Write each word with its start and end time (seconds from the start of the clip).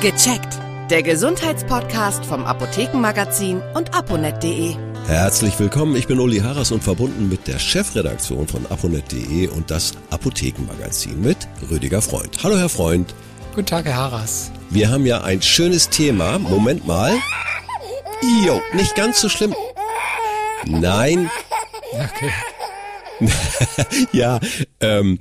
Gecheckt. 0.00 0.58
Der 0.90 1.02
Gesundheitspodcast 1.02 2.26
vom 2.26 2.44
Apothekenmagazin 2.44 3.62
und 3.74 3.94
aponet.de. 3.94 4.74
Herzlich 5.06 5.58
willkommen, 5.58 5.96
ich 5.96 6.06
bin 6.06 6.20
Uli 6.20 6.38
Harras 6.38 6.72
und 6.72 6.84
verbunden 6.84 7.28
mit 7.28 7.46
der 7.46 7.58
Chefredaktion 7.58 8.46
von 8.46 8.66
aponet.de 8.66 9.48
und 9.48 9.70
das 9.70 9.92
Apothekenmagazin 10.10 11.20
mit 11.20 11.36
Rüdiger 11.70 12.02
Freund. 12.02 12.38
Hallo 12.42 12.58
Herr 12.58 12.68
Freund. 12.68 13.14
Guten 13.54 13.66
Tag, 13.66 13.86
Herr 13.86 13.96
Harras. 13.96 14.50
Wir 14.68 14.90
haben 14.90 15.06
ja 15.06 15.22
ein 15.22 15.40
schönes 15.40 15.88
Thema. 15.88 16.38
Moment 16.38 16.86
mal. 16.86 17.14
Jo, 18.44 18.60
nicht 18.74 18.94
ganz 18.94 19.20
so 19.20 19.28
schlimm. 19.28 19.54
Nein. 20.66 21.30
Okay. 21.92 22.32
ja, 24.12 24.40
ähm, 24.80 25.18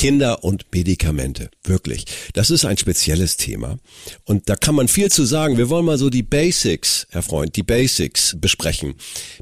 Kinder 0.00 0.44
und 0.44 0.64
Medikamente. 0.72 1.50
Wirklich. 1.62 2.06
Das 2.32 2.50
ist 2.50 2.64
ein 2.64 2.78
spezielles 2.78 3.36
Thema. 3.36 3.76
Und 4.24 4.48
da 4.48 4.56
kann 4.56 4.74
man 4.74 4.88
viel 4.88 5.10
zu 5.10 5.26
sagen. 5.26 5.58
Wir 5.58 5.68
wollen 5.68 5.84
mal 5.84 5.98
so 5.98 6.08
die 6.08 6.22
Basics, 6.22 7.06
Herr 7.10 7.20
Freund, 7.22 7.54
die 7.54 7.62
Basics 7.62 8.34
besprechen. 8.40 8.94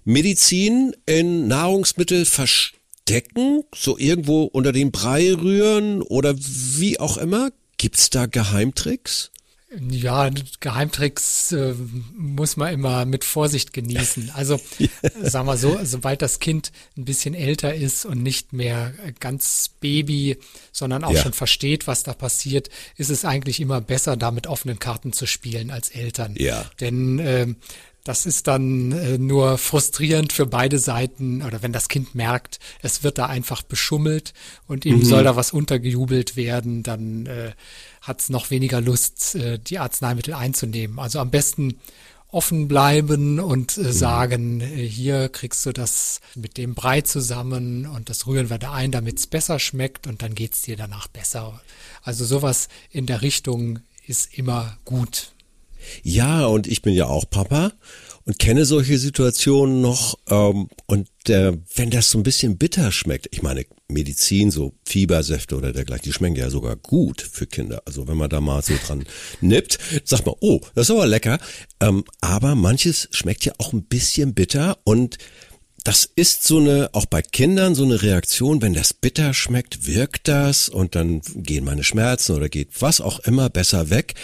Medizin 0.04 0.96
in 1.06 1.46
Nahrungsmittel 1.46 2.24
verstecken, 2.24 3.62
so 3.72 3.98
irgendwo 3.98 4.46
unter 4.46 4.72
den 4.72 4.90
Brei 4.90 5.32
rühren 5.32 6.02
oder 6.02 6.34
wie 6.36 6.98
auch 6.98 7.18
immer. 7.18 7.52
Gibt's 7.76 8.10
da 8.10 8.26
Geheimtricks? 8.26 9.30
Ja, 9.90 10.30
Geheimtricks 10.60 11.52
äh, 11.52 11.74
muss 12.16 12.56
man 12.56 12.72
immer 12.72 13.04
mit 13.04 13.24
Vorsicht 13.24 13.72
genießen. 13.72 14.32
Also 14.38 14.60
sagen 15.20 15.46
wir 15.46 15.56
so, 15.56 15.78
sobald 15.82 16.22
das 16.22 16.38
Kind 16.38 16.70
ein 16.96 17.04
bisschen 17.04 17.34
älter 17.34 17.74
ist 17.74 18.06
und 18.06 18.22
nicht 18.22 18.52
mehr 18.52 18.94
ganz 19.18 19.70
Baby, 19.80 20.38
sondern 20.70 21.02
auch 21.02 21.12
ja. 21.12 21.22
schon 21.22 21.32
versteht, 21.32 21.86
was 21.86 22.04
da 22.04 22.14
passiert, 22.14 22.70
ist 22.96 23.10
es 23.10 23.24
eigentlich 23.24 23.58
immer 23.60 23.80
besser, 23.80 24.16
da 24.16 24.30
mit 24.30 24.46
offenen 24.46 24.78
Karten 24.78 25.12
zu 25.12 25.26
spielen 25.26 25.70
als 25.70 25.90
Eltern. 25.90 26.34
Ja. 26.38 26.70
Denn 26.80 27.18
äh, 27.18 27.48
das 28.08 28.24
ist 28.24 28.46
dann 28.46 28.92
äh, 28.92 29.18
nur 29.18 29.58
frustrierend 29.58 30.32
für 30.32 30.46
beide 30.46 30.78
Seiten 30.78 31.42
oder 31.42 31.62
wenn 31.62 31.74
das 31.74 31.88
Kind 31.88 32.14
merkt, 32.14 32.58
es 32.80 33.02
wird 33.02 33.18
da 33.18 33.26
einfach 33.26 33.60
beschummelt 33.60 34.32
und 34.66 34.86
ihm 34.86 35.00
mhm. 35.00 35.04
soll 35.04 35.24
da 35.24 35.36
was 35.36 35.52
untergejubelt 35.52 36.34
werden, 36.34 36.82
dann 36.82 37.26
äh, 37.26 37.52
hat 38.00 38.22
es 38.22 38.30
noch 38.30 38.50
weniger 38.50 38.80
Lust, 38.80 39.34
äh, 39.34 39.58
die 39.58 39.78
Arzneimittel 39.78 40.32
einzunehmen. 40.32 40.98
Also 40.98 41.18
am 41.18 41.30
besten 41.30 41.80
offen 42.28 42.66
bleiben 42.66 43.40
und 43.40 43.76
äh, 43.76 43.82
mhm. 43.82 43.92
sagen, 43.92 44.60
äh, 44.62 44.86
hier 44.86 45.28
kriegst 45.28 45.66
du 45.66 45.72
das 45.72 46.22
mit 46.34 46.56
dem 46.56 46.74
Brei 46.74 47.02
zusammen 47.02 47.84
und 47.84 48.08
das 48.08 48.26
rühren 48.26 48.48
wir 48.48 48.56
da 48.56 48.72
ein, 48.72 48.90
damit 48.90 49.18
es 49.18 49.26
besser 49.26 49.58
schmeckt 49.58 50.06
und 50.06 50.22
dann 50.22 50.34
geht's 50.34 50.62
dir 50.62 50.78
danach 50.78 51.08
besser. 51.08 51.60
Also 52.02 52.24
sowas 52.24 52.68
in 52.90 53.04
der 53.04 53.20
Richtung 53.20 53.80
ist 54.06 54.32
immer 54.32 54.78
gut. 54.86 55.32
Ja, 56.02 56.46
und 56.46 56.66
ich 56.66 56.82
bin 56.82 56.94
ja 56.94 57.06
auch 57.06 57.28
Papa 57.28 57.72
und 58.28 58.38
kenne 58.38 58.66
solche 58.66 58.98
Situationen 58.98 59.80
noch. 59.80 60.18
Ähm, 60.28 60.68
und 60.86 61.08
äh, 61.28 61.56
wenn 61.74 61.90
das 61.90 62.10
so 62.10 62.18
ein 62.18 62.22
bisschen 62.22 62.58
bitter 62.58 62.92
schmeckt, 62.92 63.28
ich 63.30 63.42
meine, 63.42 63.64
Medizin, 63.90 64.50
so 64.50 64.74
Fiebersäfte 64.84 65.56
oder 65.56 65.72
dergleichen, 65.72 66.04
die 66.04 66.12
schmecken 66.12 66.36
ja 66.36 66.50
sogar 66.50 66.76
gut 66.76 67.22
für 67.22 67.46
Kinder. 67.46 67.82
Also 67.86 68.06
wenn 68.06 68.18
man 68.18 68.28
da 68.28 68.42
mal 68.42 68.62
so 68.62 68.74
dran 68.86 69.06
nippt, 69.40 69.78
sagt 70.04 70.26
man, 70.26 70.34
oh, 70.40 70.60
das 70.74 70.88
ist 70.88 70.94
aber 70.94 71.06
lecker. 71.06 71.38
Ähm, 71.80 72.04
aber 72.20 72.54
manches 72.54 73.08
schmeckt 73.12 73.46
ja 73.46 73.54
auch 73.56 73.72
ein 73.72 73.84
bisschen 73.84 74.34
bitter 74.34 74.76
und 74.84 75.16
das 75.84 76.10
ist 76.16 76.44
so 76.44 76.58
eine, 76.58 76.90
auch 76.92 77.06
bei 77.06 77.22
Kindern 77.22 77.74
so 77.74 77.84
eine 77.84 78.02
Reaktion, 78.02 78.62
wenn 78.62 78.74
das 78.74 78.92
bitter 78.92 79.32
schmeckt, 79.32 79.86
wirkt 79.86 80.28
das 80.28 80.68
und 80.68 80.94
dann 80.94 81.20
gehen 81.34 81.64
meine 81.64 81.84
Schmerzen 81.84 82.34
oder 82.34 82.48
geht 82.48 82.80
was 82.80 83.00
auch 83.00 83.20
immer 83.20 83.48
besser 83.48 83.90
weg. 83.90 84.14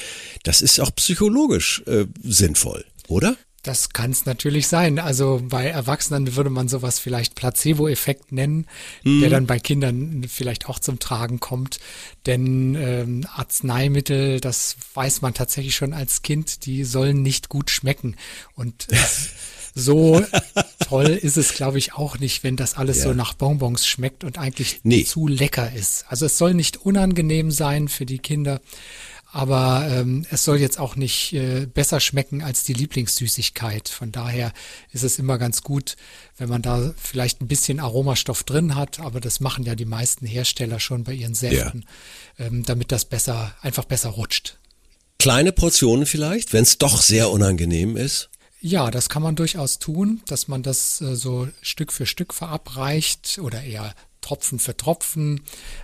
Das 0.42 0.62
ist 0.62 0.80
auch 0.80 0.94
psychologisch 0.94 1.82
äh, 1.86 2.06
sinnvoll, 2.22 2.84
oder? 3.08 3.36
Das 3.64 3.94
kann 3.94 4.10
es 4.10 4.26
natürlich 4.26 4.68
sein. 4.68 4.98
Also 4.98 5.40
bei 5.42 5.66
Erwachsenen 5.66 6.36
würde 6.36 6.50
man 6.50 6.68
sowas 6.68 6.98
vielleicht 6.98 7.34
Placebo-Effekt 7.34 8.30
nennen, 8.30 8.66
mhm. 9.04 9.22
der 9.22 9.30
dann 9.30 9.46
bei 9.46 9.58
Kindern 9.58 10.26
vielleicht 10.28 10.68
auch 10.68 10.78
zum 10.78 10.98
Tragen 10.98 11.40
kommt. 11.40 11.80
Denn 12.26 12.74
ähm, 12.74 13.26
Arzneimittel, 13.34 14.40
das 14.40 14.76
weiß 14.92 15.22
man 15.22 15.32
tatsächlich 15.32 15.74
schon 15.74 15.94
als 15.94 16.20
Kind, 16.20 16.66
die 16.66 16.84
sollen 16.84 17.22
nicht 17.22 17.48
gut 17.48 17.70
schmecken. 17.70 18.16
Und 18.54 18.86
so 19.74 20.24
toll 20.80 21.06
ist 21.08 21.36
es, 21.36 21.54
glaube 21.54 21.78
ich, 21.78 21.94
auch 21.94 22.18
nicht, 22.18 22.44
wenn 22.44 22.56
das 22.56 22.74
alles 22.74 22.98
ja. 22.98 23.04
so 23.04 23.14
nach 23.14 23.34
Bonbons 23.34 23.86
schmeckt 23.86 24.24
und 24.24 24.38
eigentlich 24.38 24.80
nee. 24.82 25.04
zu 25.04 25.26
lecker 25.26 25.72
ist. 25.72 26.04
Also 26.08 26.26
es 26.26 26.38
soll 26.38 26.54
nicht 26.54 26.78
unangenehm 26.78 27.50
sein 27.50 27.88
für 27.88 28.06
die 28.06 28.18
Kinder. 28.18 28.60
Aber 29.34 29.88
ähm, 29.90 30.24
es 30.30 30.44
soll 30.44 30.60
jetzt 30.60 30.78
auch 30.78 30.94
nicht 30.94 31.32
äh, 31.32 31.66
besser 31.66 31.98
schmecken 31.98 32.40
als 32.40 32.62
die 32.62 32.72
Lieblingssüßigkeit. 32.72 33.88
Von 33.88 34.12
daher 34.12 34.52
ist 34.92 35.02
es 35.02 35.18
immer 35.18 35.38
ganz 35.38 35.62
gut, 35.62 35.96
wenn 36.38 36.48
man 36.48 36.62
da 36.62 36.94
vielleicht 36.96 37.40
ein 37.40 37.48
bisschen 37.48 37.80
Aromastoff 37.80 38.44
drin 38.44 38.76
hat. 38.76 39.00
Aber 39.00 39.18
das 39.18 39.40
machen 39.40 39.64
ja 39.64 39.74
die 39.74 39.86
meisten 39.86 40.24
Hersteller 40.24 40.78
schon 40.78 41.02
bei 41.02 41.14
ihren 41.14 41.34
Säften, 41.34 41.84
ja. 42.38 42.46
ähm, 42.46 42.62
damit 42.64 42.92
das 42.92 43.06
besser, 43.06 43.52
einfach 43.60 43.86
besser 43.86 44.10
rutscht. 44.10 44.56
Kleine 45.18 45.50
Portionen 45.50 46.06
vielleicht, 46.06 46.52
wenn 46.52 46.62
es 46.62 46.78
doch 46.78 47.02
sehr 47.02 47.30
unangenehm 47.30 47.96
ist? 47.96 48.30
Ja, 48.66 48.90
das 48.90 49.10
kann 49.10 49.22
man 49.22 49.36
durchaus 49.36 49.78
tun, 49.78 50.22
dass 50.26 50.48
man 50.48 50.62
das 50.62 50.98
äh, 51.02 51.16
so 51.16 51.48
Stück 51.60 51.92
für 51.92 52.06
Stück 52.06 52.32
verabreicht 52.32 53.38
oder 53.42 53.62
eher 53.62 53.94
Tropfen 54.22 54.58
für 54.58 54.74
Tropfen. 54.74 55.42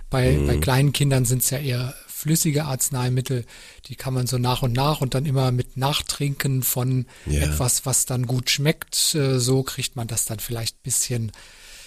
Bei, 0.09 0.31
mhm. 0.31 0.47
bei 0.47 0.57
kleinen 0.57 0.91
Kindern 0.91 1.25
sind 1.25 1.43
es 1.43 1.51
ja 1.51 1.59
eher 1.59 1.93
flüssige 2.07 2.65
Arzneimittel, 2.65 3.45
die 3.85 3.95
kann 3.95 4.15
man 4.15 4.25
so 4.25 4.39
nach 4.39 4.63
und 4.63 4.73
nach 4.73 4.99
und 4.99 5.13
dann 5.13 5.27
immer 5.27 5.51
mit 5.51 5.77
Nachtrinken 5.77 6.63
von 6.63 7.05
ja. 7.27 7.41
etwas, 7.41 7.85
was 7.85 8.07
dann 8.07 8.25
gut 8.25 8.49
schmeckt. 8.49 9.13
Äh, 9.13 9.37
so 9.37 9.61
kriegt 9.61 9.95
man 9.95 10.07
das 10.07 10.25
dann 10.25 10.39
vielleicht 10.39 10.77
ein 10.77 10.83
bisschen 10.83 11.31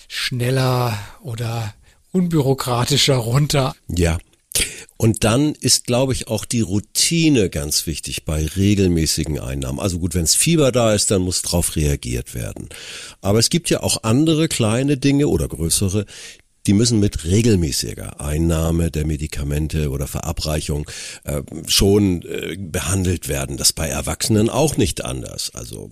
schneller 0.07 0.97
oder 1.23 1.75
unbürokratischer 2.13 3.17
runter. 3.17 3.75
Ja. 3.89 4.19
Und 4.97 5.25
dann 5.25 5.55
ist, 5.55 5.87
glaube 5.87 6.13
ich, 6.13 6.29
auch 6.29 6.45
die 6.45 6.61
Routine 6.61 7.51
ganz 7.51 7.87
wichtig 7.87 8.25
bei 8.25 8.47
regelmäßigen 8.47 9.41
Einnahmen. 9.41 9.81
Also 9.81 9.99
gut, 9.99 10.15
wenn 10.15 10.25
es 10.25 10.35
Fieber 10.35 10.73
da 10.73 10.95
ist, 10.95 11.11
dann 11.11 11.23
muss 11.23 11.43
darauf 11.43 11.77
reagiert 11.77 12.35
werden. 12.35 12.69
Aber 13.21 13.39
es 13.39 13.51
gibt 13.51 13.71
ja 13.71 13.83
auch 13.83 14.05
andere 14.05 14.49
kleine 14.49 14.97
Dinge 14.97 15.29
oder 15.29 15.49
größere, 15.49 16.07
die 16.67 16.73
müssen 16.73 16.99
mit 16.99 17.25
regelmäßiger 17.25 18.21
Einnahme 18.21 18.91
der 18.91 19.07
Medikamente 19.07 19.91
oder 19.91 20.07
Verabreichung 20.07 20.89
äh, 21.25 21.43
schon 21.67 22.23
äh, 22.23 22.57
behandelt 22.57 23.29
werden. 23.29 23.57
Das 23.57 23.73
bei 23.73 23.89
Erwachsenen 23.89 24.49
auch 24.49 24.77
nicht 24.77 25.05
anders. 25.05 25.51
Also 25.55 25.91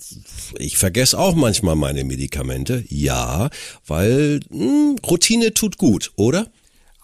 ich 0.58 0.78
vergesse 0.78 1.18
auch 1.18 1.34
manchmal 1.34 1.76
meine 1.76 2.04
Medikamente, 2.04 2.84
ja, 2.88 3.50
weil 3.86 4.40
mh, 4.48 4.58
hm, 4.58 4.96
Routine 5.06 5.52
tut 5.52 5.76
gut, 5.76 6.12
oder? 6.16 6.46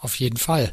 Auf 0.01 0.15
jeden 0.15 0.39
Fall. 0.39 0.73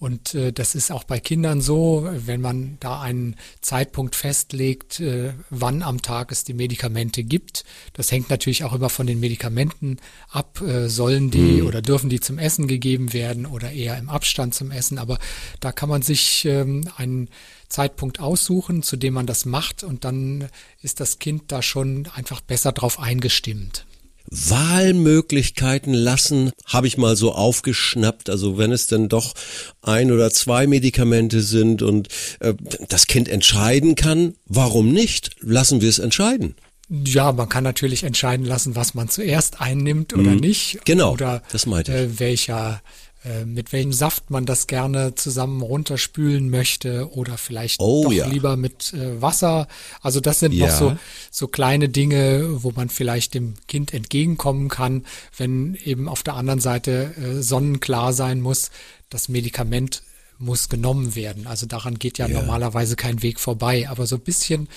Und 0.00 0.34
äh, 0.34 0.52
das 0.52 0.76
ist 0.76 0.92
auch 0.92 1.02
bei 1.02 1.18
Kindern 1.18 1.60
so, 1.60 2.08
wenn 2.12 2.40
man 2.40 2.76
da 2.78 3.00
einen 3.00 3.34
Zeitpunkt 3.62 4.14
festlegt, 4.14 5.00
äh, 5.00 5.32
wann 5.50 5.82
am 5.82 6.02
Tag 6.02 6.30
es 6.30 6.44
die 6.44 6.54
Medikamente 6.54 7.24
gibt. 7.24 7.64
Das 7.94 8.12
hängt 8.12 8.30
natürlich 8.30 8.62
auch 8.62 8.74
immer 8.74 8.90
von 8.90 9.08
den 9.08 9.18
Medikamenten 9.18 9.96
ab. 10.30 10.60
Äh, 10.60 10.88
sollen 10.88 11.32
die 11.32 11.60
mhm. 11.60 11.66
oder 11.66 11.82
dürfen 11.82 12.10
die 12.10 12.20
zum 12.20 12.38
Essen 12.38 12.68
gegeben 12.68 13.12
werden 13.12 13.44
oder 13.44 13.72
eher 13.72 13.98
im 13.98 14.08
Abstand 14.08 14.54
zum 14.54 14.70
Essen? 14.70 14.98
Aber 14.98 15.18
da 15.58 15.72
kann 15.72 15.88
man 15.88 16.02
sich 16.02 16.44
ähm, 16.44 16.88
einen 16.96 17.28
Zeitpunkt 17.68 18.20
aussuchen, 18.20 18.84
zu 18.84 18.96
dem 18.96 19.14
man 19.14 19.26
das 19.26 19.46
macht 19.46 19.82
und 19.82 20.04
dann 20.04 20.48
ist 20.80 21.00
das 21.00 21.18
Kind 21.18 21.50
da 21.50 21.60
schon 21.60 22.08
einfach 22.14 22.40
besser 22.40 22.70
drauf 22.70 23.00
eingestimmt. 23.00 23.84
Wahlmöglichkeiten 24.30 25.94
lassen, 25.94 26.50
habe 26.66 26.86
ich 26.86 26.96
mal 26.96 27.16
so 27.16 27.32
aufgeschnappt. 27.32 28.30
Also 28.30 28.58
wenn 28.58 28.72
es 28.72 28.86
denn 28.86 29.08
doch 29.08 29.34
ein 29.82 30.12
oder 30.12 30.30
zwei 30.30 30.66
Medikamente 30.66 31.42
sind 31.42 31.82
und 31.82 32.08
äh, 32.40 32.54
das 32.88 33.06
Kind 33.06 33.28
entscheiden 33.28 33.94
kann, 33.94 34.34
warum 34.46 34.92
nicht? 34.92 35.30
Lassen 35.40 35.80
wir 35.80 35.88
es 35.88 35.98
entscheiden. 35.98 36.54
Ja, 36.90 37.32
man 37.32 37.48
kann 37.50 37.64
natürlich 37.64 38.04
entscheiden 38.04 38.46
lassen, 38.46 38.74
was 38.74 38.94
man 38.94 39.08
zuerst 39.10 39.60
einnimmt 39.60 40.14
oder 40.14 40.30
mhm. 40.30 40.38
nicht. 40.38 40.78
Genau. 40.86 41.12
Oder 41.12 41.42
das 41.52 41.66
meinte 41.66 41.92
ich. 41.92 41.98
Äh, 41.98 42.20
welcher 42.20 42.82
äh, 43.28 43.44
mit 43.44 43.72
welchem 43.72 43.92
Saft 43.92 44.30
man 44.30 44.46
das 44.46 44.66
gerne 44.66 45.14
zusammen 45.14 45.60
runterspülen 45.60 46.50
möchte 46.50 47.10
oder 47.12 47.36
vielleicht 47.36 47.80
oh, 47.80 48.04
doch 48.04 48.12
ja. 48.12 48.26
lieber 48.26 48.56
mit 48.56 48.94
äh, 48.94 49.20
Wasser. 49.20 49.68
Also 50.00 50.20
das 50.20 50.40
sind 50.40 50.52
ja. 50.52 50.66
noch 50.66 50.74
so, 50.74 50.96
so 51.30 51.48
kleine 51.48 51.88
Dinge, 51.88 52.62
wo 52.62 52.72
man 52.72 52.88
vielleicht 52.88 53.34
dem 53.34 53.54
Kind 53.66 53.92
entgegenkommen 53.92 54.68
kann, 54.68 55.04
wenn 55.36 55.76
eben 55.84 56.08
auf 56.08 56.22
der 56.22 56.34
anderen 56.34 56.60
Seite 56.60 57.14
äh, 57.16 57.42
sonnenklar 57.42 58.12
sein 58.12 58.40
muss, 58.40 58.70
das 59.10 59.28
Medikament 59.28 60.02
muss 60.38 60.68
genommen 60.68 61.14
werden. 61.14 61.46
Also 61.46 61.66
daran 61.66 61.98
geht 61.98 62.18
ja, 62.18 62.28
ja 62.28 62.40
normalerweise 62.40 62.96
kein 62.96 63.22
Weg 63.22 63.40
vorbei. 63.40 63.88
Aber 63.88 64.06
so 64.06 64.16
ein 64.16 64.22
bisschen, 64.22 64.68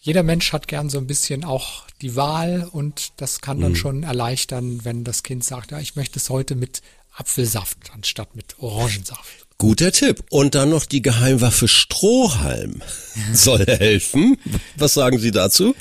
jeder 0.00 0.22
Mensch 0.22 0.52
hat 0.52 0.66
gern 0.66 0.88
so 0.88 0.98
ein 0.98 1.06
bisschen 1.06 1.44
auch 1.44 1.84
die 2.00 2.16
Wahl 2.16 2.66
und 2.72 3.12
das 3.18 3.40
kann 3.40 3.60
dann 3.60 3.72
mhm. 3.72 3.76
schon 3.76 4.02
erleichtern, 4.02 4.84
wenn 4.84 5.04
das 5.04 5.22
Kind 5.22 5.44
sagt, 5.44 5.72
ja, 5.72 5.78
ich 5.78 5.96
möchte 5.96 6.18
es 6.18 6.30
heute 6.30 6.56
mit 6.56 6.80
Apfelsaft 7.12 7.90
anstatt 7.92 8.34
mit 8.36 8.58
Orangensaft. 8.58 9.46
Guter 9.58 9.92
Tipp. 9.92 10.24
Und 10.30 10.54
dann 10.54 10.70
noch 10.70 10.86
die 10.86 11.02
Geheimwaffe 11.02 11.68
Strohhalm 11.68 12.82
soll 13.32 13.66
helfen. 13.66 14.38
Was 14.76 14.94
sagen 14.94 15.18
Sie 15.18 15.30
dazu? 15.30 15.74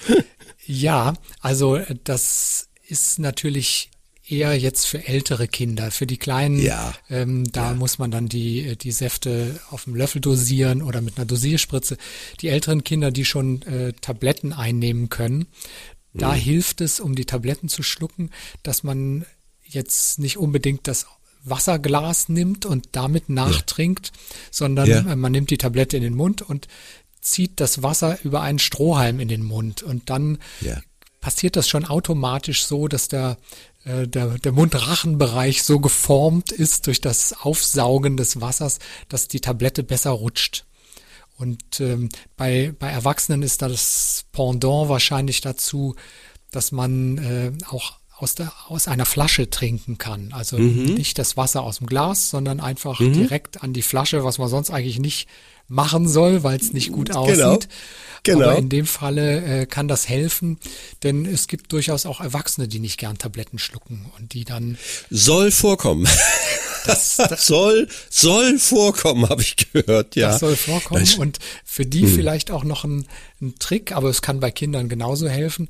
Ja, 0.65 1.13
also 1.39 1.77
äh, 1.77 1.95
das 2.03 2.67
ist 2.87 3.19
natürlich 3.19 3.89
eher 4.27 4.57
jetzt 4.57 4.85
für 4.85 5.07
ältere 5.07 5.47
Kinder. 5.47 5.91
Für 5.91 6.05
die 6.05 6.17
Kleinen, 6.17 6.59
ja. 6.59 6.93
ähm, 7.09 7.49
da 7.51 7.69
ja. 7.69 7.73
muss 7.73 7.97
man 7.97 8.11
dann 8.11 8.27
die, 8.27 8.67
äh, 8.67 8.75
die 8.75 8.91
Säfte 8.91 9.59
auf 9.69 9.85
dem 9.85 9.95
Löffel 9.95 10.21
dosieren 10.21 10.81
oder 10.81 11.01
mit 11.01 11.17
einer 11.17 11.25
Dosierspritze. 11.25 11.97
Die 12.41 12.49
älteren 12.49 12.83
Kinder, 12.83 13.11
die 13.11 13.25
schon 13.25 13.61
äh, 13.63 13.93
Tabletten 13.93 14.53
einnehmen 14.53 15.09
können, 15.09 15.47
da 16.13 16.33
mhm. 16.33 16.39
hilft 16.39 16.81
es, 16.81 16.99
um 16.99 17.15
die 17.15 17.25
Tabletten 17.25 17.69
zu 17.69 17.83
schlucken, 17.83 18.31
dass 18.63 18.83
man 18.83 19.25
jetzt 19.63 20.19
nicht 20.19 20.37
unbedingt 20.37 20.87
das 20.87 21.05
Wasserglas 21.43 22.29
nimmt 22.29 22.65
und 22.65 22.89
damit 22.91 23.29
nachtrinkt, 23.29 24.07
ja. 24.07 24.13
sondern 24.51 24.87
ja. 24.87 25.15
man 25.15 25.31
nimmt 25.31 25.49
die 25.49 25.57
Tablette 25.57 25.97
in 25.97 26.03
den 26.03 26.15
Mund 26.15 26.41
und 26.41 26.67
zieht 27.21 27.59
das 27.59 27.83
Wasser 27.83 28.17
über 28.23 28.41
einen 28.41 28.59
Strohhalm 28.59 29.19
in 29.19 29.27
den 29.27 29.43
Mund 29.43 29.83
und 29.83 30.09
dann 30.09 30.37
ja. 30.61 30.79
passiert 31.21 31.55
das 31.55 31.67
schon 31.67 31.85
automatisch 31.85 32.65
so, 32.65 32.87
dass 32.87 33.07
der 33.07 33.37
äh, 33.85 34.07
der, 34.07 34.37
der 34.37 34.51
Mundrachenbereich 34.51 35.63
so 35.63 35.79
geformt 35.79 36.51
ist 36.51 36.87
durch 36.87 37.01
das 37.01 37.33
Aufsaugen 37.33 38.17
des 38.17 38.41
Wassers, 38.41 38.79
dass 39.07 39.27
die 39.27 39.39
Tablette 39.39 39.83
besser 39.83 40.11
rutscht. 40.11 40.65
Und 41.37 41.79
ähm, 41.79 42.09
bei, 42.35 42.73
bei 42.77 42.89
Erwachsenen 42.89 43.43
ist 43.43 43.61
da 43.61 43.69
das 43.69 44.25
Pendant 44.33 44.89
wahrscheinlich 44.89 45.39
dazu, 45.39 45.95
dass 46.51 46.71
man 46.73 47.17
äh, 47.17 47.51
auch 47.67 47.98
aus, 48.19 48.35
der, 48.35 48.51
aus 48.67 48.87
einer 48.87 49.05
Flasche 49.05 49.49
trinken 49.49 49.97
kann. 49.97 50.33
Also 50.33 50.57
mhm. 50.57 50.93
nicht 50.93 51.17
das 51.17 51.37
Wasser 51.37 51.63
aus 51.63 51.77
dem 51.77 51.87
Glas, 51.87 52.29
sondern 52.29 52.59
einfach 52.59 52.99
mhm. 52.99 53.13
direkt 53.13 53.63
an 53.63 53.73
die 53.73 53.81
Flasche, 53.81 54.23
was 54.23 54.37
man 54.37 54.49
sonst 54.49 54.71
eigentlich 54.71 54.99
nicht 54.99 55.27
machen 55.67 56.07
soll, 56.07 56.43
weil 56.43 56.59
es 56.59 56.73
nicht 56.73 56.91
gut 56.91 57.09
genau. 57.09 57.21
aussieht. 57.21 57.37
Genau. 57.37 57.59
Genau. 58.23 58.49
Aber 58.49 58.57
in 58.57 58.67
dem 58.67 58.85
Falle 58.85 59.61
äh, 59.61 59.65
kann 59.65 59.87
das 59.87 60.09
helfen, 60.09 60.57
denn 61.03 61.25
es 61.25 61.47
gibt 61.47 61.71
durchaus 61.71 62.05
auch 62.05 62.19
Erwachsene, 62.19 62.67
die 62.67 62.79
nicht 62.79 62.97
gern 62.97 63.17
Tabletten 63.17 63.59
schlucken 63.59 64.11
und 64.17 64.33
die 64.33 64.43
dann 64.43 64.77
soll 65.09 65.51
vorkommen. 65.51 66.07
Das, 66.85 67.17
das 67.17 67.45
soll 67.45 67.87
soll 68.09 68.59
vorkommen, 68.59 69.29
habe 69.29 69.41
ich 69.41 69.55
gehört. 69.55 70.15
Ja, 70.15 70.29
das 70.31 70.39
soll 70.39 70.55
vorkommen 70.55 71.07
und 71.19 71.39
für 71.63 71.85
die 71.85 72.03
hm. 72.03 72.15
vielleicht 72.15 72.51
auch 72.51 72.63
noch 72.63 72.83
ein, 72.83 73.07
ein 73.41 73.55
Trick, 73.59 73.91
aber 73.91 74.09
es 74.09 74.21
kann 74.21 74.39
bei 74.39 74.51
Kindern 74.51 74.89
genauso 74.89 75.27
helfen. 75.29 75.69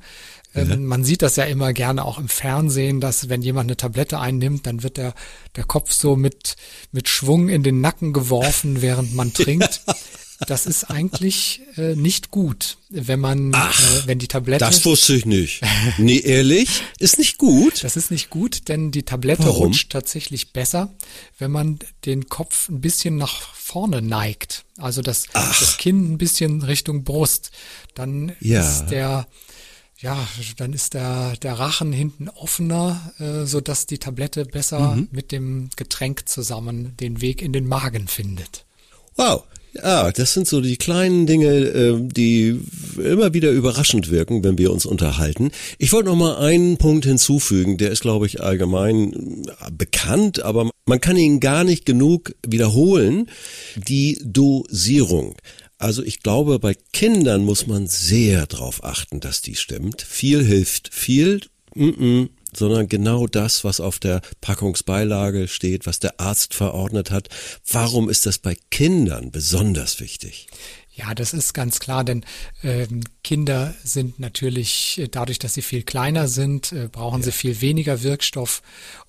Ähm, 0.54 0.84
Man 0.86 1.04
sieht 1.04 1.22
das 1.22 1.36
ja 1.36 1.44
immer 1.44 1.72
gerne 1.72 2.04
auch 2.04 2.18
im 2.18 2.28
Fernsehen, 2.28 3.00
dass 3.00 3.28
wenn 3.28 3.42
jemand 3.42 3.68
eine 3.68 3.76
Tablette 3.76 4.18
einnimmt, 4.18 4.66
dann 4.66 4.82
wird 4.82 4.96
der, 4.96 5.14
der 5.56 5.64
Kopf 5.64 5.92
so 5.92 6.16
mit, 6.16 6.56
mit 6.90 7.08
Schwung 7.08 7.48
in 7.48 7.62
den 7.62 7.80
Nacken 7.80 8.12
geworfen, 8.12 8.82
während 8.82 9.14
man 9.14 9.32
trinkt. 9.32 9.82
Das 10.46 10.64
ist 10.64 10.84
eigentlich 10.84 11.60
äh, 11.76 11.94
nicht 11.94 12.30
gut, 12.30 12.78
wenn 12.88 13.20
man, 13.20 13.52
Ach, 13.54 13.78
äh, 13.78 14.06
wenn 14.06 14.18
die 14.18 14.26
Tablette. 14.26 14.64
Das 14.64 14.84
wusste 14.86 15.14
ich 15.14 15.26
nicht. 15.26 15.60
Nee, 15.98 16.18
ehrlich? 16.18 16.82
Ist 16.98 17.18
nicht 17.18 17.36
gut? 17.36 17.84
Das 17.84 17.96
ist 17.96 18.10
nicht 18.10 18.30
gut, 18.30 18.68
denn 18.68 18.90
die 18.90 19.02
Tablette 19.02 19.44
Warum? 19.44 19.66
rutscht 19.66 19.92
tatsächlich 19.92 20.52
besser, 20.52 20.94
wenn 21.38 21.50
man 21.50 21.78
den 22.06 22.28
Kopf 22.28 22.68
ein 22.68 22.80
bisschen 22.80 23.16
nach 23.16 23.54
vorne 23.54 24.00
neigt. 24.00 24.64
Also 24.78 25.02
das, 25.02 25.26
das 25.32 25.76
Kinn 25.76 26.12
ein 26.12 26.18
bisschen 26.18 26.62
Richtung 26.62 27.04
Brust. 27.04 27.50
Dann 27.94 28.32
ja. 28.40 28.60
ist 28.60 28.86
der, 28.86 29.26
ja, 29.98 30.26
dann 30.56 30.72
ist 30.72 30.94
der, 30.94 31.36
der 31.36 31.58
Rachen 31.58 31.92
hinten 31.92 32.30
offener, 32.30 33.12
äh, 33.18 33.44
so 33.44 33.60
dass 33.60 33.86
die 33.86 33.98
Tablette 33.98 34.46
besser 34.46 34.96
mhm. 34.96 35.08
mit 35.12 35.32
dem 35.32 35.68
Getränk 35.76 36.28
zusammen 36.28 36.96
den 36.96 37.20
Weg 37.20 37.42
in 37.42 37.52
den 37.52 37.66
Magen 37.66 38.08
findet. 38.08 38.64
Wow. 39.16 39.44
Ja, 39.72 40.10
das 40.10 40.34
sind 40.34 40.48
so 40.48 40.60
die 40.60 40.76
kleinen 40.76 41.26
Dinge, 41.26 41.48
äh, 41.48 41.96
die 42.00 42.60
immer 42.98 43.34
wieder 43.34 43.50
überraschend 43.50 44.10
wirken, 44.10 44.42
wenn 44.42 44.58
wir 44.58 44.72
uns 44.72 44.84
unterhalten. 44.84 45.52
Ich 45.78 45.92
wollte 45.92 46.08
noch 46.08 46.16
mal 46.16 46.38
einen 46.38 46.76
Punkt 46.76 47.04
hinzufügen, 47.04 47.76
der 47.76 47.90
ist, 47.92 48.00
glaube 48.00 48.26
ich, 48.26 48.42
allgemein 48.42 49.44
äh, 49.46 49.70
bekannt, 49.70 50.42
aber 50.42 50.70
man 50.86 51.00
kann 51.00 51.16
ihn 51.16 51.38
gar 51.38 51.62
nicht 51.62 51.86
genug 51.86 52.34
wiederholen. 52.46 53.28
Die 53.76 54.18
Dosierung. 54.24 55.36
Also 55.78 56.02
ich 56.02 56.20
glaube, 56.20 56.58
bei 56.58 56.74
Kindern 56.92 57.44
muss 57.44 57.66
man 57.66 57.86
sehr 57.86 58.46
darauf 58.46 58.84
achten, 58.84 59.20
dass 59.20 59.40
die 59.40 59.54
stimmt. 59.54 60.02
Viel 60.02 60.44
hilft 60.44 60.92
viel, 60.92 61.40
mm 61.74 61.88
-mm, 61.88 62.28
sondern 62.56 62.88
genau 62.88 63.26
das, 63.26 63.64
was 63.64 63.80
auf 63.80 63.98
der 63.98 64.22
Packungsbeilage 64.40 65.48
steht, 65.48 65.86
was 65.86 65.98
der 65.98 66.20
Arzt 66.20 66.54
verordnet 66.54 67.10
hat. 67.10 67.28
Warum 67.70 68.08
ist 68.08 68.26
das 68.26 68.38
bei 68.38 68.56
Kindern 68.70 69.30
besonders 69.30 70.00
wichtig? 70.00 70.48
Ja, 70.92 71.14
das 71.14 71.32
ist 71.32 71.54
ganz 71.54 71.78
klar, 71.78 72.04
denn 72.04 72.24
äh, 72.62 72.86
Kinder 73.22 73.74
sind 73.84 74.18
natürlich 74.18 74.98
äh, 74.98 75.08
dadurch, 75.08 75.38
dass 75.38 75.54
sie 75.54 75.62
viel 75.62 75.82
kleiner 75.82 76.28
sind, 76.28 76.72
äh, 76.72 76.88
brauchen 76.88 77.20
ja. 77.20 77.26
sie 77.26 77.32
viel 77.32 77.60
weniger 77.60 78.02
Wirkstoff 78.02 78.60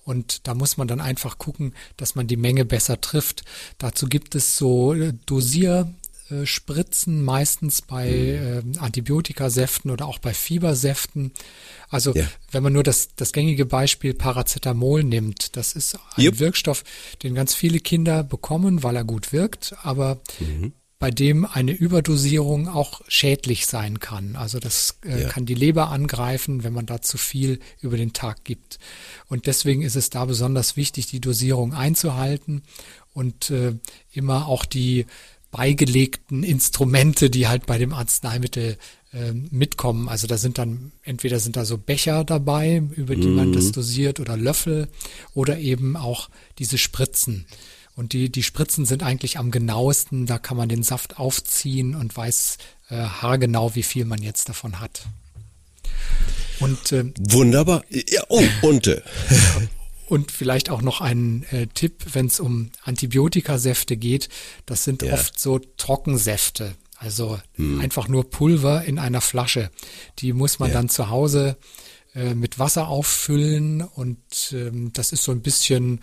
und 0.04 0.46
da 0.46 0.54
muss 0.54 0.76
man 0.76 0.88
dann 0.88 1.00
einfach 1.00 1.38
gucken, 1.38 1.74
dass 1.96 2.14
man 2.14 2.28
die 2.28 2.36
Menge 2.36 2.64
besser 2.64 3.00
trifft. 3.00 3.44
Dazu 3.78 4.06
gibt 4.06 4.34
es 4.34 4.56
so 4.56 4.94
äh, 4.94 5.12
Dosier 5.26 5.92
äh, 6.32 6.46
spritzen, 6.46 7.22
meistens 7.22 7.82
bei 7.82 8.08
äh, 8.08 8.62
Antibiotikasäften 8.78 9.90
oder 9.90 10.06
auch 10.06 10.18
bei 10.18 10.32
Fiebersäften. 10.32 11.32
Also 11.88 12.14
ja. 12.14 12.26
wenn 12.50 12.62
man 12.62 12.72
nur 12.72 12.82
das, 12.82 13.10
das 13.16 13.32
gängige 13.32 13.66
Beispiel 13.66 14.14
Paracetamol 14.14 15.04
nimmt, 15.04 15.56
das 15.56 15.74
ist 15.74 15.98
ein 16.16 16.24
yep. 16.24 16.38
Wirkstoff, 16.38 16.84
den 17.22 17.34
ganz 17.34 17.54
viele 17.54 17.80
Kinder 17.80 18.24
bekommen, 18.24 18.82
weil 18.82 18.96
er 18.96 19.04
gut 19.04 19.32
wirkt, 19.32 19.74
aber 19.82 20.20
mhm. 20.40 20.72
bei 20.98 21.10
dem 21.10 21.44
eine 21.44 21.72
Überdosierung 21.72 22.68
auch 22.68 23.02
schädlich 23.08 23.66
sein 23.66 24.00
kann. 24.00 24.36
Also 24.36 24.58
das 24.58 24.98
äh, 25.04 25.22
ja. 25.22 25.28
kann 25.28 25.44
die 25.44 25.54
Leber 25.54 25.90
angreifen, 25.90 26.64
wenn 26.64 26.72
man 26.72 26.86
da 26.86 27.02
zu 27.02 27.18
viel 27.18 27.60
über 27.80 27.96
den 27.96 28.12
Tag 28.12 28.44
gibt. 28.44 28.78
Und 29.28 29.46
deswegen 29.46 29.82
ist 29.82 29.96
es 29.96 30.08
da 30.08 30.24
besonders 30.24 30.76
wichtig, 30.76 31.08
die 31.08 31.20
Dosierung 31.20 31.74
einzuhalten 31.74 32.62
und 33.12 33.50
äh, 33.50 33.74
immer 34.12 34.46
auch 34.48 34.64
die 34.64 35.06
beigelegten 35.52 36.42
Instrumente, 36.42 37.30
die 37.30 37.46
halt 37.46 37.66
bei 37.66 37.78
dem 37.78 37.92
Arzneimittel 37.92 38.78
äh, 39.12 39.32
mitkommen. 39.32 40.08
Also 40.08 40.26
da 40.26 40.38
sind 40.38 40.58
dann, 40.58 40.90
entweder 41.04 41.38
sind 41.38 41.56
da 41.56 41.64
so 41.64 41.78
Becher 41.78 42.24
dabei, 42.24 42.82
über 42.96 43.14
die 43.14 43.28
mhm. 43.28 43.36
man 43.36 43.52
das 43.52 43.70
dosiert 43.70 44.18
oder 44.18 44.36
Löffel 44.36 44.88
oder 45.34 45.58
eben 45.58 45.96
auch 45.96 46.30
diese 46.58 46.78
Spritzen. 46.78 47.46
Und 47.94 48.14
die, 48.14 48.32
die 48.32 48.42
Spritzen 48.42 48.86
sind 48.86 49.02
eigentlich 49.02 49.38
am 49.38 49.50
genauesten, 49.50 50.24
da 50.24 50.38
kann 50.38 50.56
man 50.56 50.70
den 50.70 50.82
Saft 50.82 51.18
aufziehen 51.18 51.94
und 51.94 52.16
weiß 52.16 52.56
äh, 52.88 52.96
haargenau, 52.96 53.74
wie 53.74 53.82
viel 53.82 54.06
man 54.06 54.22
jetzt 54.22 54.48
davon 54.48 54.80
hat. 54.80 55.02
Und, 56.60 56.92
äh, 56.92 57.12
Wunderbar. 57.18 57.84
Ja, 57.90 58.22
oh, 58.30 58.42
und, 58.62 58.86
äh, 58.86 59.02
Und 60.12 60.30
vielleicht 60.30 60.68
auch 60.68 60.82
noch 60.82 61.00
ein 61.00 61.46
äh, 61.52 61.68
Tipp, 61.68 62.04
wenn 62.12 62.26
es 62.26 62.38
um 62.38 62.70
Antibiotikasäfte 62.82 63.96
geht. 63.96 64.28
Das 64.66 64.84
sind 64.84 65.00
ja. 65.00 65.14
oft 65.14 65.38
so 65.38 65.58
Trockensäfte. 65.78 66.74
Also 66.98 67.40
hm. 67.54 67.80
einfach 67.80 68.08
nur 68.08 68.28
Pulver 68.28 68.84
in 68.84 68.98
einer 68.98 69.22
Flasche. 69.22 69.70
Die 70.18 70.34
muss 70.34 70.58
man 70.58 70.68
ja. 70.68 70.74
dann 70.74 70.90
zu 70.90 71.08
Hause 71.08 71.56
äh, 72.14 72.34
mit 72.34 72.58
Wasser 72.58 72.88
auffüllen 72.88 73.80
und 73.80 74.52
ähm, 74.52 74.92
das 74.92 75.12
ist 75.12 75.22
so 75.22 75.32
ein 75.32 75.40
bisschen, 75.40 76.02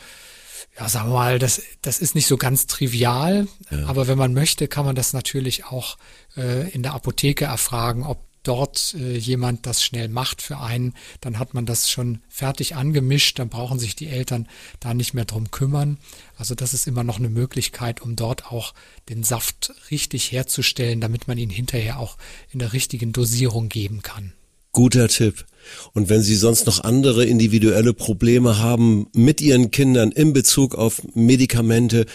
ja, 0.75 0.89
sagen 0.89 1.09
wir 1.09 1.13
mal, 1.13 1.37
das, 1.37 1.61
das 1.83 1.99
ist 1.99 2.15
nicht 2.15 2.25
so 2.25 2.37
ganz 2.37 2.65
trivial, 2.65 3.47
ja. 3.69 3.85
aber 3.85 4.07
wenn 4.07 4.17
man 4.17 4.33
möchte, 4.33 4.67
kann 4.67 4.85
man 4.85 4.95
das 4.95 5.13
natürlich 5.13 5.65
auch 5.65 5.99
äh, 6.35 6.67
in 6.71 6.81
der 6.81 6.95
Apotheke 6.95 7.45
erfragen, 7.45 8.01
ob 8.01 8.25
dort 8.49 8.95
äh, 8.95 9.15
jemand 9.15 9.67
das 9.67 9.83
schnell 9.83 10.09
macht 10.09 10.41
für 10.41 10.57
einen, 10.57 10.95
dann 11.21 11.37
hat 11.37 11.53
man 11.53 11.67
das 11.67 11.87
schon 11.87 12.21
fertig 12.29 12.75
angemischt, 12.75 13.37
dann 13.37 13.47
brauchen 13.47 13.77
sich 13.77 13.95
die 13.95 14.07
Eltern 14.07 14.47
da 14.79 14.95
nicht 14.95 15.13
mehr 15.13 15.25
drum 15.25 15.51
kümmern. 15.51 15.99
Also 16.35 16.55
das 16.55 16.73
ist 16.73 16.87
immer 16.87 17.03
noch 17.03 17.19
eine 17.19 17.29
Möglichkeit, 17.29 18.01
um 18.01 18.15
dort 18.15 18.47
auch 18.47 18.73
den 19.07 19.23
Saft 19.23 19.71
richtig 19.91 20.31
herzustellen, 20.31 20.99
damit 20.99 21.27
man 21.27 21.37
ihn 21.37 21.51
hinterher 21.51 21.99
auch 21.99 22.17
in 22.51 22.57
der 22.57 22.73
richtigen 22.73 23.13
Dosierung 23.13 23.69
geben 23.69 24.01
kann. 24.01 24.33
Guter 24.71 25.07
Tipp. 25.09 25.45
Und 25.93 26.09
wenn 26.09 26.21
Sie 26.21 26.35
sonst 26.35 26.65
noch 26.65 26.83
andere 26.83 27.25
individuelle 27.25 27.93
Probleme 27.93 28.57
haben 28.57 29.07
mit 29.13 29.41
Ihren 29.41 29.69
Kindern 29.69 30.11
in 30.11 30.33
Bezug 30.33 30.73
auf 30.73 31.01
Medikamente, 31.13 32.05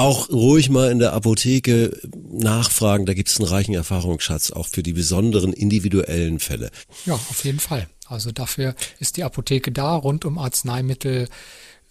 auch 0.00 0.30
ruhig 0.30 0.70
mal 0.70 0.90
in 0.90 0.98
der 0.98 1.12
Apotheke 1.12 1.98
nachfragen. 2.30 3.06
Da 3.06 3.14
gibt 3.14 3.28
es 3.28 3.38
einen 3.38 3.48
reichen 3.48 3.74
Erfahrungsschatz, 3.74 4.50
auch 4.50 4.66
für 4.66 4.82
die 4.82 4.92
besonderen 4.92 5.52
individuellen 5.52 6.38
Fälle. 6.38 6.70
Ja, 7.06 7.14
auf 7.14 7.44
jeden 7.44 7.60
Fall. 7.60 7.88
Also 8.06 8.32
dafür 8.32 8.74
ist 8.98 9.16
die 9.16 9.24
Apotheke 9.24 9.70
da. 9.70 9.94
Rund 9.94 10.24
um 10.24 10.38
Arzneimittel 10.38 11.28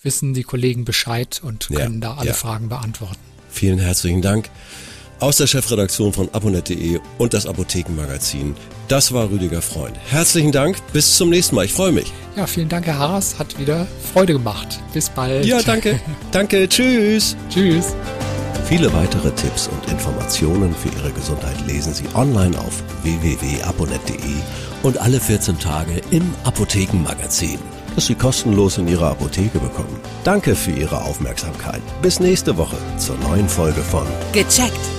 wissen 0.01 0.33
die 0.33 0.43
Kollegen 0.43 0.85
Bescheid 0.85 1.41
und 1.43 1.67
können 1.67 2.01
ja, 2.01 2.09
da 2.09 2.15
alle 2.15 2.29
ja. 2.29 2.33
Fragen 2.33 2.69
beantworten. 2.69 3.19
Vielen 3.49 3.79
herzlichen 3.79 4.21
Dank. 4.21 4.49
Aus 5.19 5.35
der 5.35 5.47
Chefredaktion 5.47 6.13
von 6.13 6.29
aponet.de 6.31 6.99
und 7.17 7.33
das 7.33 7.45
Apothekenmagazin. 7.45 8.55
Das 8.87 9.11
war 9.11 9.29
Rüdiger 9.29 9.61
Freund. 9.61 9.97
Herzlichen 10.07 10.53
Dank. 10.53 10.77
Bis 10.93 11.17
zum 11.17 11.29
nächsten 11.29 11.55
Mal. 11.55 11.65
Ich 11.65 11.73
freue 11.73 11.91
mich. 11.91 12.11
Ja, 12.37 12.47
vielen 12.47 12.69
Dank, 12.69 12.85
Herr 12.85 12.99
Haas. 12.99 13.37
Hat 13.37 13.59
wieder 13.59 13.85
Freude 14.13 14.33
gemacht. 14.33 14.79
Bis 14.93 15.09
bald. 15.09 15.45
Ja, 15.45 15.61
danke. 15.61 15.99
danke. 16.31 16.69
Tschüss. 16.69 17.35
Tschüss. 17.49 17.95
Viele 18.69 18.93
weitere 18.93 19.31
Tipps 19.31 19.67
und 19.67 19.91
Informationen 19.91 20.73
für 20.73 20.89
Ihre 20.99 21.11
Gesundheit 21.11 21.67
lesen 21.67 21.93
Sie 21.93 22.05
online 22.13 22.57
auf 22.57 22.81
www.aponet.de 23.03 24.15
und 24.83 24.99
alle 24.99 25.19
14 25.19 25.59
Tage 25.59 26.01
im 26.11 26.33
Apothekenmagazin, 26.45 27.59
das 27.95 28.05
Sie 28.05 28.15
kostenlos 28.15 28.77
in 28.77 28.87
Ihrer 28.87 29.09
Apotheke 29.09 29.59
bekommen. 29.59 29.99
Danke 30.23 30.55
für 30.55 30.71
Ihre 30.71 31.01
Aufmerksamkeit. 31.01 31.81
Bis 32.01 32.19
nächste 32.19 32.55
Woche 32.55 32.77
zur 32.97 33.17
neuen 33.17 33.49
Folge 33.49 33.81
von 33.81 34.05
Gecheckt. 34.31 34.98